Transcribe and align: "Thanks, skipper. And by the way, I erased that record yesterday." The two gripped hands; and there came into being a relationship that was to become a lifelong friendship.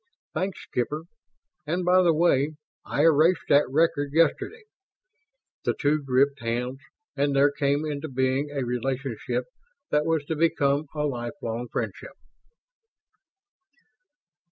"Thanks, 0.33 0.59
skipper. 0.63 1.03
And 1.67 1.85
by 1.85 2.01
the 2.01 2.11
way, 2.11 2.55
I 2.83 3.03
erased 3.03 3.45
that 3.49 3.69
record 3.69 4.13
yesterday." 4.13 4.63
The 5.63 5.75
two 5.79 6.01
gripped 6.01 6.39
hands; 6.41 6.79
and 7.15 7.35
there 7.35 7.51
came 7.51 7.85
into 7.85 8.09
being 8.09 8.49
a 8.49 8.65
relationship 8.65 9.43
that 9.91 10.05
was 10.07 10.25
to 10.25 10.35
become 10.35 10.87
a 10.95 11.05
lifelong 11.05 11.67
friendship. 11.71 12.13